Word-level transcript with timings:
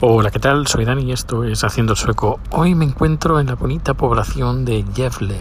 Hola, 0.00 0.30
¿qué 0.30 0.38
tal? 0.38 0.68
Soy 0.68 0.84
Dani 0.84 1.02
y 1.02 1.10
esto 1.10 1.42
es 1.42 1.64
Haciendo 1.64 1.96
Sueco. 1.96 2.38
Hoy 2.52 2.76
me 2.76 2.84
encuentro 2.84 3.40
en 3.40 3.48
la 3.48 3.56
bonita 3.56 3.94
población 3.94 4.64
de 4.64 4.84
Gefle. 4.94 5.40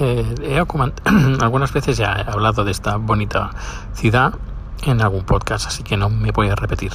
Eh, 0.00 0.60
algunas 1.40 1.72
veces 1.72 1.98
ya 1.98 2.16
he 2.16 2.28
hablado 2.28 2.64
de 2.64 2.72
esta 2.72 2.96
bonita 2.96 3.50
ciudad 3.92 4.34
en 4.82 5.00
algún 5.00 5.22
podcast, 5.22 5.68
así 5.68 5.84
que 5.84 5.96
no 5.96 6.10
me 6.10 6.32
voy 6.32 6.48
a 6.48 6.56
repetir. 6.56 6.90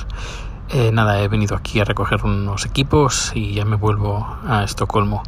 Eh, 0.68 0.92
nada, 0.92 1.22
he 1.22 1.30
venido 1.30 1.56
aquí 1.56 1.80
a 1.80 1.86
recoger 1.86 2.26
unos 2.26 2.66
equipos 2.66 3.32
y 3.34 3.54
ya 3.54 3.64
me 3.64 3.78
vuelvo 3.78 4.28
a 4.46 4.66
Estocolmo. 4.66 5.24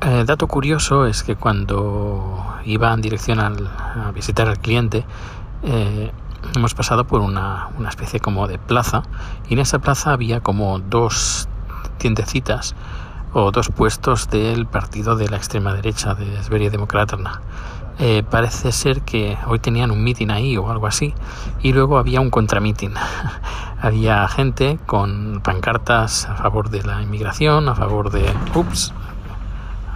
Eh, 0.00 0.24
dato 0.26 0.46
curioso 0.46 1.04
es 1.04 1.22
que 1.22 1.36
cuando 1.36 2.46
iba 2.64 2.94
en 2.94 3.02
dirección 3.02 3.40
a 3.40 4.10
visitar 4.12 4.48
al 4.48 4.58
cliente, 4.58 5.04
hemos 6.54 6.74
pasado 6.74 7.06
por 7.06 7.20
una, 7.20 7.68
una, 7.78 7.88
especie 7.88 8.20
como 8.20 8.46
de 8.46 8.58
plaza 8.58 9.02
y 9.48 9.54
en 9.54 9.60
esa 9.60 9.78
plaza 9.78 10.12
había 10.12 10.40
como 10.40 10.78
dos 10.78 11.48
tiendecitas 11.98 12.74
o 13.32 13.50
dos 13.50 13.68
puestos 13.68 14.28
del 14.28 14.66
partido 14.66 15.16
de 15.16 15.28
la 15.28 15.36
extrema 15.36 15.72
derecha 15.74 16.14
de 16.14 16.42
Sverige 16.42 16.70
Demokraterna. 16.70 17.40
Eh, 17.98 18.22
parece 18.28 18.72
ser 18.72 19.02
que 19.02 19.36
hoy 19.46 19.58
tenían 19.58 19.90
un 19.90 20.02
mitin 20.02 20.30
ahí 20.30 20.56
o 20.56 20.70
algo 20.70 20.86
así 20.86 21.14
y 21.62 21.72
luego 21.72 21.98
había 21.98 22.20
un 22.20 22.30
contramitin. 22.30 22.94
había 23.80 24.26
gente 24.28 24.78
con 24.86 25.40
pancartas 25.42 26.26
a 26.26 26.34
favor 26.34 26.70
de 26.70 26.82
la 26.82 27.02
inmigración, 27.02 27.68
a 27.68 27.74
favor 27.74 28.10
de... 28.10 28.32
Ups, 28.54 28.92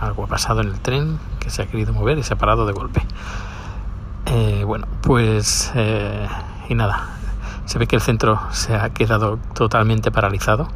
algo 0.00 0.24
ha 0.24 0.26
pasado 0.26 0.60
en 0.60 0.68
el 0.68 0.80
tren 0.80 1.18
que 1.40 1.50
se 1.50 1.62
ha 1.62 1.66
querido 1.66 1.92
mover 1.92 2.18
y 2.18 2.22
se 2.22 2.34
ha 2.34 2.38
parado 2.38 2.66
de 2.66 2.72
golpe. 2.72 3.02
Eh, 4.26 4.64
bueno, 4.64 4.86
pues 5.02 5.70
eh, 5.74 6.26
y 6.68 6.74
nada, 6.74 7.10
se 7.64 7.78
ve 7.78 7.86
que 7.86 7.96
el 7.96 8.02
centro 8.02 8.40
se 8.50 8.74
ha 8.74 8.90
quedado 8.90 9.38
totalmente 9.54 10.10
paralizado 10.10 10.68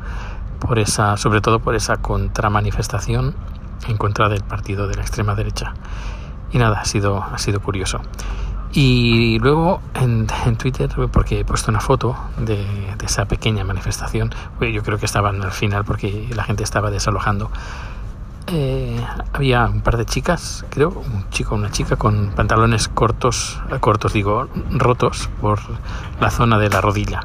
por 0.60 0.78
esa, 0.78 1.16
sobre 1.16 1.40
todo 1.40 1.58
por 1.58 1.74
esa 1.74 1.96
contramanifestación 1.96 3.34
en 3.88 3.96
contra 3.96 4.28
del 4.28 4.42
partido 4.42 4.86
de 4.86 4.94
la 4.94 5.02
extrema 5.02 5.34
derecha. 5.34 5.74
Y 6.52 6.58
nada, 6.58 6.80
ha 6.80 6.84
sido, 6.84 7.22
ha 7.22 7.38
sido 7.38 7.60
curioso. 7.60 8.00
Y 8.72 9.38
luego 9.40 9.80
en, 9.94 10.28
en 10.46 10.56
Twitter, 10.56 10.88
porque 11.10 11.40
he 11.40 11.44
puesto 11.44 11.72
una 11.72 11.80
foto 11.80 12.16
de, 12.38 12.56
de 12.56 13.06
esa 13.06 13.24
pequeña 13.24 13.64
manifestación, 13.64 14.30
yo 14.60 14.82
creo 14.82 14.98
que 14.98 15.06
estaban 15.06 15.42
al 15.42 15.50
final 15.50 15.84
porque 15.84 16.28
la 16.34 16.44
gente 16.44 16.62
estaba 16.62 16.90
desalojando 16.90 17.50
eh, 18.52 19.04
había 19.32 19.66
un 19.66 19.80
par 19.80 19.96
de 19.96 20.04
chicas, 20.04 20.64
creo, 20.70 20.90
un 20.90 21.28
chico, 21.30 21.54
una 21.54 21.70
chica 21.70 21.96
con 21.96 22.30
pantalones 22.30 22.88
cortos, 22.88 23.60
cortos 23.80 24.12
digo, 24.12 24.48
rotos 24.70 25.28
por 25.40 25.60
la 26.20 26.30
zona 26.30 26.58
de 26.58 26.68
la 26.68 26.80
rodilla. 26.80 27.20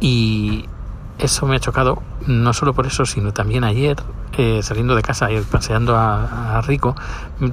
Y 0.00 0.66
eso 1.18 1.46
me 1.46 1.56
ha 1.56 1.60
chocado, 1.60 2.02
no 2.26 2.52
solo 2.52 2.74
por 2.74 2.86
eso, 2.86 3.06
sino 3.06 3.32
también 3.32 3.64
ayer, 3.64 3.96
eh, 4.38 4.62
saliendo 4.62 4.94
de 4.94 5.02
casa 5.02 5.30
y 5.30 5.40
paseando 5.40 5.96
a, 5.96 6.60
Rico, 6.62 6.94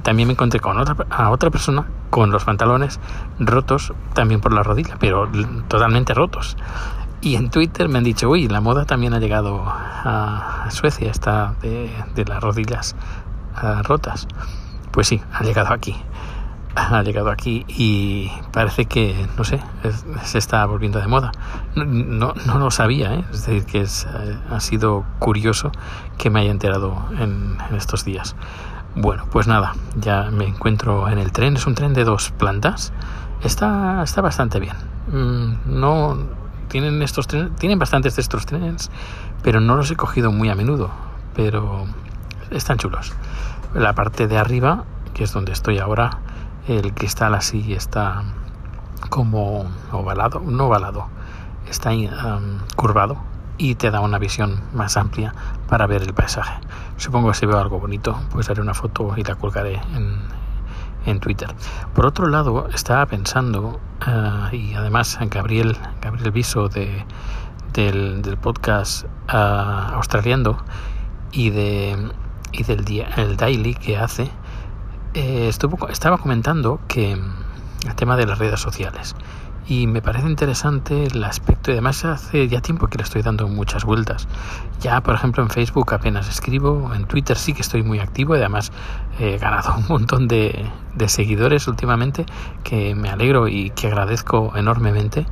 también 0.02 0.28
me 0.28 0.32
encontré 0.32 0.60
con 0.60 0.78
otra, 0.78 0.96
a 1.10 1.30
otra 1.30 1.50
persona 1.50 1.86
con 2.10 2.30
los 2.30 2.44
pantalones 2.44 3.00
rotos 3.38 3.92
también 4.14 4.40
por 4.40 4.52
la 4.52 4.62
rodilla, 4.62 4.96
pero 4.98 5.28
totalmente 5.68 6.14
rotos. 6.14 6.56
Y 7.24 7.36
en 7.36 7.48
Twitter 7.48 7.88
me 7.88 7.96
han 7.96 8.04
dicho, 8.04 8.28
uy, 8.28 8.48
la 8.48 8.60
moda 8.60 8.84
también 8.84 9.14
ha 9.14 9.18
llegado 9.18 9.64
a 9.66 10.68
Suecia, 10.70 11.10
está 11.10 11.54
de, 11.62 12.24
las 12.26 12.42
rodillas 12.42 12.94
ah, 13.54 13.80
rotas. 13.82 14.28
Pues 14.90 15.08
sí, 15.08 15.22
ha 15.32 15.42
llegado 15.42 15.72
aquí. 15.72 15.96
Ha 16.74 17.02
llegado 17.02 17.30
aquí 17.30 17.64
y 17.66 18.30
parece 18.52 18.84
que, 18.84 19.26
no 19.38 19.44
sé, 19.44 19.58
se 20.22 20.36
está 20.36 20.66
volviendo 20.66 21.00
de 21.00 21.06
moda. 21.06 21.32
No, 21.74 22.34
no, 22.46 22.58
lo 22.58 22.70
sabía, 22.70 23.14
¿eh? 23.14 23.24
es 23.32 23.46
decir, 23.46 23.64
que 23.64 23.80
es, 23.80 24.06
ha 24.50 24.60
sido 24.60 25.06
curioso 25.18 25.72
que 26.18 26.28
me 26.28 26.40
haya 26.40 26.50
enterado 26.50 27.08
en, 27.18 27.56
en 27.70 27.74
estos 27.74 28.04
días. 28.04 28.36
Bueno, 28.96 29.24
pues 29.32 29.46
nada, 29.46 29.72
ya 29.96 30.30
me 30.30 30.46
encuentro 30.46 31.08
en 31.08 31.16
el 31.18 31.32
tren. 31.32 31.56
Es 31.56 31.66
un 31.66 31.74
tren 31.74 31.94
de 31.94 32.04
dos 32.04 32.32
plantas. 32.32 32.92
Está, 33.42 34.02
está 34.02 34.20
bastante 34.20 34.60
bien. 34.60 34.76
Mm, 35.10 35.80
no, 35.80 36.43
tienen 36.68 37.02
estos 37.02 37.26
tienen 37.26 37.78
bastantes 37.78 38.16
de 38.16 38.22
estos 38.22 38.46
trenes, 38.46 38.90
pero 39.42 39.60
no 39.60 39.76
los 39.76 39.90
he 39.90 39.96
cogido 39.96 40.32
muy 40.32 40.48
a 40.48 40.54
menudo, 40.54 40.90
pero 41.34 41.86
están 42.50 42.78
chulos. 42.78 43.12
La 43.74 43.94
parte 43.94 44.26
de 44.26 44.38
arriba, 44.38 44.84
que 45.14 45.24
es 45.24 45.32
donde 45.32 45.52
estoy 45.52 45.78
ahora, 45.78 46.18
el 46.68 46.94
cristal 46.94 47.34
así 47.34 47.72
está 47.72 48.22
como 49.10 49.66
ovalado, 49.92 50.40
no 50.40 50.66
ovalado, 50.66 51.08
está 51.68 51.90
curvado 52.76 53.16
y 53.58 53.74
te 53.76 53.90
da 53.90 54.00
una 54.00 54.18
visión 54.18 54.60
más 54.72 54.96
amplia 54.96 55.34
para 55.68 55.86
ver 55.86 56.02
el 56.02 56.14
paisaje. 56.14 56.54
Supongo 56.96 57.28
que 57.28 57.34
si 57.34 57.46
veo 57.46 57.58
algo 57.58 57.78
bonito, 57.78 58.18
pues 58.30 58.48
haré 58.50 58.60
una 58.60 58.74
foto 58.74 59.14
y 59.16 59.22
la 59.22 59.34
colgaré 59.36 59.80
en, 59.94 60.18
en 61.06 61.20
Twitter. 61.20 61.54
Por 61.94 62.06
otro 62.06 62.26
lado, 62.28 62.68
estaba 62.68 63.06
pensando, 63.06 63.80
uh, 64.06 64.54
y 64.54 64.74
además 64.74 65.18
Gabriel, 65.30 65.76
Gabriel 66.00 66.30
Viso 66.30 66.68
de, 66.68 67.04
del, 67.72 68.22
del 68.22 68.36
podcast 68.36 69.04
uh, 69.32 69.94
australiano 69.94 70.58
y, 71.32 71.50
de, 71.50 71.96
y 72.52 72.62
del 72.62 72.84
día, 72.84 73.08
el 73.16 73.36
daily 73.36 73.74
que 73.74 73.98
hace, 73.98 74.30
eh, 75.14 75.48
estuvo, 75.48 75.88
estaba 75.88 76.18
comentando 76.18 76.80
que 76.88 77.12
el 77.12 77.94
tema 77.94 78.16
de 78.16 78.26
las 78.26 78.38
redes 78.38 78.60
sociales 78.60 79.14
y 79.66 79.86
me 79.86 80.02
parece 80.02 80.26
interesante 80.26 81.04
el 81.04 81.24
aspecto 81.24 81.70
y 81.70 81.74
además 81.74 82.04
hace 82.04 82.48
ya 82.48 82.60
tiempo 82.60 82.88
que 82.88 82.98
le 82.98 83.04
estoy 83.04 83.22
dando 83.22 83.48
muchas 83.48 83.84
vueltas. 83.84 84.28
Ya 84.80 85.00
por 85.00 85.14
ejemplo 85.14 85.42
en 85.42 85.50
Facebook 85.50 85.94
apenas 85.94 86.28
escribo 86.28 86.92
en 86.94 87.06
Twitter 87.06 87.36
sí 87.36 87.54
que 87.54 87.62
estoy 87.62 87.82
muy 87.82 87.98
activo 87.98 88.34
y 88.36 88.40
además 88.40 88.72
he 89.18 89.38
ganado 89.38 89.74
un 89.76 89.86
montón 89.88 90.28
de, 90.28 90.66
de 90.94 91.08
seguidores 91.08 91.66
últimamente 91.68 92.26
que 92.62 92.94
me 92.94 93.08
alegro 93.08 93.48
y 93.48 93.70
que 93.70 93.86
agradezco 93.86 94.52
enormemente 94.56 95.26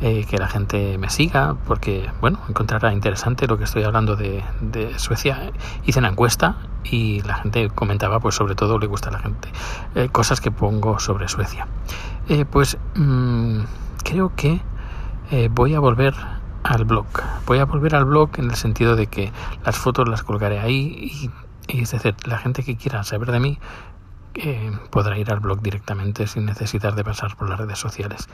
eh, 0.00 0.24
que 0.28 0.38
la 0.38 0.48
gente 0.48 0.96
me 0.98 1.10
siga, 1.10 1.56
porque, 1.66 2.08
bueno, 2.20 2.38
encontrará 2.48 2.92
interesante 2.92 3.46
lo 3.46 3.58
que 3.58 3.64
estoy 3.64 3.82
hablando 3.82 4.16
de, 4.16 4.44
Suecia. 4.96 5.52
Hice 5.84 5.98
una 5.98 6.08
encuesta 6.08 6.56
y 6.84 7.20
la 7.22 7.34
gente 7.36 7.68
comentaba, 7.70 8.20
pues 8.20 8.34
sobre 8.34 8.54
todo 8.54 8.78
le 8.78 8.86
gusta 8.86 9.08
a 9.08 9.12
la 9.12 9.18
gente, 9.18 9.48
eh, 9.94 10.08
cosas 10.10 10.40
que 10.40 10.50
pongo 10.50 10.98
sobre 10.98 11.28
Suecia. 11.28 11.66
Eh, 12.28 12.44
pues 12.44 12.78
mmm, 12.94 13.60
creo 14.04 14.34
que 14.34 14.60
voy 15.50 15.74
a 15.74 15.80
volver 15.80 16.14
al 16.62 16.84
blog. 16.84 17.06
Voy 17.46 17.58
a 17.58 17.64
volver 17.64 17.94
al 17.94 18.04
blog 18.04 18.30
en 18.38 18.46
el 18.50 18.56
sentido 18.56 18.96
de 18.96 19.08
que 19.08 19.32
las 19.64 19.76
fotos 19.76 20.08
las 20.08 20.22
colgaré 20.22 20.58
ahí 20.58 21.10
y, 21.12 21.30
y 21.68 21.82
es 21.82 21.90
decir, 21.90 22.14
la 22.24 22.38
gente 22.38 22.62
que 22.62 22.76
quiera 22.76 23.04
saber 23.04 23.30
de 23.30 23.40
mí 23.40 23.58
podrá 24.90 25.18
ir 25.18 25.30
al 25.30 25.40
blog 25.40 25.60
directamente 25.62 26.26
sin 26.26 26.46
necesidad 26.46 26.94
de 26.94 27.04
pasar 27.04 27.36
por 27.36 27.48
las 27.48 27.58
redes 27.58 27.78
sociales. 27.78 28.28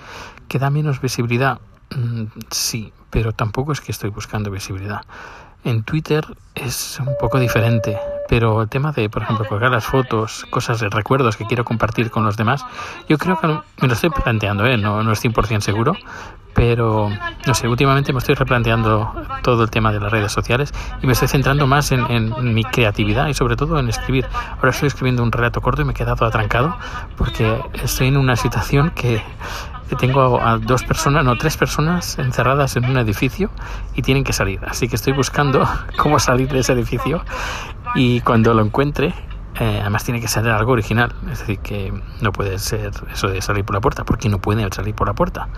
¿Que 0.48 0.58
da 0.58 0.70
menos 0.70 1.00
visibilidad? 1.00 1.60
Mm, 1.94 2.24
sí, 2.50 2.92
pero 3.10 3.32
tampoco 3.32 3.72
es 3.72 3.80
que 3.80 3.92
estoy 3.92 4.10
buscando 4.10 4.50
visibilidad. 4.50 5.02
En 5.64 5.82
Twitter 5.82 6.24
es 6.54 6.98
un 7.00 7.14
poco 7.18 7.38
diferente, 7.38 7.98
pero 8.28 8.62
el 8.62 8.68
tema 8.68 8.92
de, 8.92 9.08
por 9.10 9.22
ejemplo, 9.22 9.46
colgar 9.46 9.70
las 9.70 9.84
fotos, 9.84 10.46
cosas 10.50 10.80
de 10.80 10.88
recuerdos 10.88 11.36
que 11.36 11.44
quiero 11.44 11.64
compartir 11.64 12.10
con 12.10 12.24
los 12.24 12.36
demás, 12.36 12.64
yo 13.08 13.18
creo 13.18 13.38
que 13.38 13.46
me 13.46 13.88
lo 13.88 13.92
estoy 13.92 14.10
planteando, 14.10 14.66
¿eh? 14.66 14.76
no, 14.76 15.02
no 15.02 15.12
es 15.12 15.24
100% 15.24 15.60
seguro, 15.60 15.94
pero 16.54 17.10
no 17.46 17.54
sé, 17.54 17.68
últimamente 17.68 18.12
me 18.12 18.20
estoy 18.20 18.36
replanteando 18.36 19.12
todo 19.42 19.64
el 19.64 19.70
tema 19.70 19.92
de 19.92 20.00
las 20.00 20.10
redes 20.10 20.32
sociales 20.32 20.72
y 21.02 21.06
me 21.06 21.12
estoy 21.12 21.28
centrando 21.28 21.66
más 21.66 21.90
en, 21.92 22.54
mi 22.54 22.64
creatividad 22.64 23.26
y 23.26 23.34
sobre 23.34 23.56
todo 23.56 23.78
en 23.78 23.88
escribir. 23.88 24.26
Ahora 24.56 24.70
estoy 24.70 24.86
escribiendo 24.86 25.22
un 25.22 25.32
relato 25.32 25.60
corto 25.60 25.82
y 25.82 25.84
me 25.84 25.92
he 25.92 25.94
quedado 25.94 26.24
atrancado 26.24 26.76
porque 27.16 27.60
estoy 27.82 28.08
en 28.08 28.16
una 28.16 28.36
situación 28.36 28.90
que 28.90 29.22
tengo 29.98 30.40
a 30.40 30.58
dos 30.58 30.82
personas, 30.82 31.24
no, 31.24 31.36
tres 31.36 31.56
personas 31.56 32.18
encerradas 32.18 32.76
en 32.76 32.84
un 32.84 32.96
edificio 32.96 33.50
y 33.94 34.02
tienen 34.02 34.24
que 34.24 34.32
salir. 34.32 34.60
Así 34.66 34.88
que 34.88 34.96
estoy 34.96 35.12
buscando 35.12 35.68
cómo 35.96 36.18
salir 36.18 36.48
de 36.48 36.60
ese 36.60 36.72
edificio 36.72 37.24
y 37.94 38.20
cuando 38.20 38.54
lo 38.54 38.62
encuentre 38.62 39.14
eh, 39.60 39.78
además 39.80 40.02
tiene 40.02 40.20
que 40.20 40.26
ser 40.26 40.48
algo 40.48 40.72
original, 40.72 41.14
es 41.30 41.38
decir, 41.38 41.60
que 41.60 41.92
no 42.20 42.32
puede 42.32 42.58
ser 42.58 42.90
eso 43.12 43.28
de 43.28 43.40
salir 43.40 43.64
por 43.64 43.74
la 43.74 43.80
puerta, 43.80 44.04
porque 44.04 44.28
no 44.28 44.40
puede 44.40 44.68
salir 44.72 44.94
por 44.96 45.06
la 45.06 45.14
puerta. 45.14 45.48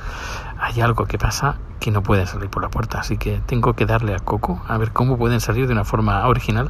Hay 0.59 0.81
algo 0.83 1.07
que 1.07 1.17
pasa 1.17 1.57
que 1.81 1.91
no 1.91 2.03
puede 2.03 2.27
salir 2.27 2.51
por 2.51 2.63
la 2.63 2.69
puerta, 2.69 3.01
así 3.01 3.17
que 3.17 3.41
tengo 3.47 3.73
que 3.73 3.87
darle 3.87 4.15
a 4.15 4.19
Coco 4.19 4.63
a 4.69 4.77
ver 4.77 4.93
cómo 4.93 5.17
pueden 5.17 5.41
salir 5.41 5.67
de 5.67 5.73
una 5.73 5.85
forma 5.85 6.27
original 6.27 6.69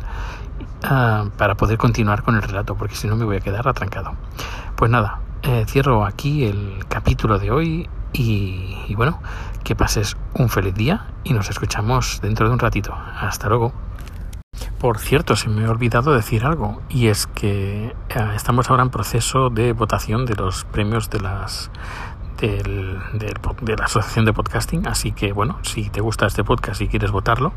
uh, 0.84 1.30
para 1.30 1.56
poder 1.56 1.78
continuar 1.78 2.22
con 2.22 2.36
el 2.36 2.42
relato, 2.42 2.76
porque 2.76 2.94
si 2.94 3.08
no 3.08 3.16
me 3.16 3.24
voy 3.24 3.38
a 3.38 3.40
quedar 3.40 3.66
atrancado. 3.66 4.12
Pues 4.76 4.88
nada, 4.88 5.18
eh, 5.42 5.64
cierro 5.66 6.04
aquí 6.04 6.44
el 6.44 6.84
capítulo 6.88 7.40
de 7.40 7.50
hoy 7.50 7.90
y, 8.12 8.84
y 8.86 8.94
bueno, 8.94 9.18
que 9.64 9.74
pases 9.74 10.16
un 10.34 10.48
feliz 10.48 10.74
día 10.74 11.06
y 11.24 11.32
nos 11.32 11.50
escuchamos 11.50 12.20
dentro 12.22 12.46
de 12.46 12.52
un 12.52 12.60
ratito. 12.60 12.94
Hasta 12.94 13.48
luego. 13.48 13.85
Por 14.78 14.98
cierto, 14.98 15.36
se 15.36 15.48
me 15.48 15.64
ha 15.64 15.70
olvidado 15.70 16.14
decir 16.14 16.44
algo, 16.44 16.82
y 16.88 17.08
es 17.08 17.26
que 17.26 17.86
eh, 17.86 18.32
estamos 18.34 18.70
ahora 18.70 18.82
en 18.82 18.90
proceso 18.90 19.50
de 19.50 19.72
votación 19.72 20.26
de 20.26 20.34
los 20.34 20.64
premios 20.64 21.10
de 21.10 21.20
las 21.20 21.70
de 22.36 23.76
la 23.76 23.84
Asociación 23.84 24.24
de 24.24 24.32
Podcasting. 24.32 24.86
Así 24.86 25.12
que, 25.12 25.32
bueno, 25.32 25.58
si 25.62 25.88
te 25.88 26.00
gusta 26.00 26.26
este 26.26 26.44
podcast 26.44 26.80
y 26.80 26.88
quieres 26.88 27.10
votarlo, 27.10 27.52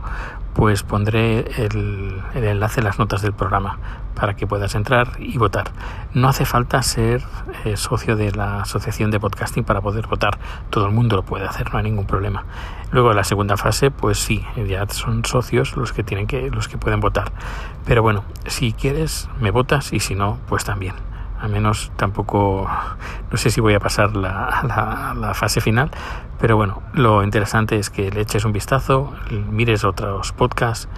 pues 0.53 0.83
pondré 0.83 1.39
el, 1.63 2.21
el 2.33 2.43
enlace 2.43 2.79
en 2.79 2.85
las 2.85 2.99
notas 2.99 3.21
del 3.21 3.33
programa 3.33 3.77
para 4.15 4.35
que 4.35 4.47
puedas 4.47 4.75
entrar 4.75 5.13
y 5.19 5.37
votar. 5.37 5.71
No 6.13 6.27
hace 6.27 6.45
falta 6.45 6.81
ser 6.81 7.23
eh, 7.65 7.77
socio 7.77 8.15
de 8.15 8.31
la 8.31 8.61
Asociación 8.61 9.11
de 9.11 9.19
Podcasting 9.19 9.63
para 9.63 9.81
poder 9.81 10.07
votar. 10.07 10.37
Todo 10.69 10.85
el 10.87 10.91
mundo 10.91 11.15
lo 11.15 11.23
puede 11.23 11.45
hacer, 11.45 11.71
no 11.71 11.77
hay 11.77 11.85
ningún 11.85 12.05
problema. 12.05 12.45
Luego 12.91 13.13
la 13.13 13.23
segunda 13.23 13.55
fase, 13.55 13.91
pues 13.91 14.19
sí, 14.19 14.43
ya 14.67 14.87
son 14.89 15.23
socios 15.25 15.77
los 15.77 15.93
que 15.93 16.03
tienen 16.03 16.27
que 16.27 16.49
los 16.49 16.67
que 16.67 16.77
pueden 16.77 16.99
votar. 16.99 17.31
Pero 17.85 18.01
bueno, 18.01 18.23
si 18.45 18.73
quieres 18.73 19.29
me 19.39 19.51
votas 19.51 19.93
y 19.93 19.99
si 19.99 20.15
no, 20.15 20.37
pues 20.47 20.63
también 20.63 20.95
al 21.39 21.49
menos 21.49 21.91
tampoco, 21.95 22.69
no 23.31 23.37
sé 23.37 23.49
si 23.49 23.61
voy 23.61 23.73
a 23.73 23.79
pasar 23.79 24.15
la, 24.15 25.13
la, 25.17 25.33
fase 25.33 25.61
final, 25.61 25.89
pero 26.39 26.57
bueno, 26.57 26.81
lo 26.93 27.23
interesante 27.23 27.77
es 27.77 27.89
que 27.89 28.11
le 28.11 28.21
eches 28.21 28.45
un 28.45 28.51
vistazo, 28.51 29.13
mires 29.49 29.83
otros 29.83 30.31
podcasts, 30.33 30.89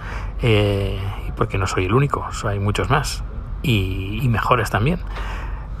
eh, 0.42 1.00
porque 1.36 1.58
no 1.58 1.66
soy 1.66 1.84
el 1.86 1.94
único, 1.94 2.26
hay 2.44 2.58
muchos 2.58 2.90
más 2.90 3.22
y, 3.62 4.26
mejores 4.28 4.70
también. 4.70 5.00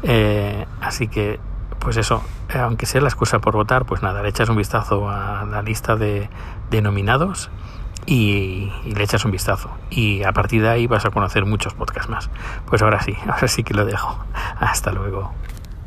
Eh, 0.04 0.66
así 0.80 1.08
que, 1.08 1.40
pues 1.78 1.96
eso, 1.96 2.22
aunque 2.54 2.86
sea 2.86 3.00
la 3.00 3.08
excusa 3.08 3.40
por 3.40 3.54
votar, 3.54 3.84
pues 3.84 4.02
nada, 4.02 4.22
le 4.22 4.28
echas 4.28 4.48
un 4.48 4.56
vistazo 4.56 5.08
a 5.10 5.44
la 5.44 5.62
lista 5.62 5.96
de, 5.96 6.28
de 6.70 6.82
nominados 6.82 7.50
y, 8.06 8.72
le 8.84 9.02
echas 9.02 9.24
un 9.24 9.30
vistazo. 9.30 9.70
Y 9.90 10.22
a 10.22 10.32
partir 10.32 10.62
de 10.62 10.68
ahí 10.68 10.86
vas 10.86 11.04
a 11.04 11.10
conocer 11.10 11.44
muchos 11.44 11.74
podcasts 11.74 12.10
más. 12.10 12.30
Pues 12.66 12.82
ahora 12.82 13.00
sí, 13.02 13.14
ahora 13.26 13.48
sí 13.48 13.62
que 13.62 13.74
lo 13.74 13.84
dejo. 13.84 14.24
Hasta 14.58 14.92
luego. 14.92 15.32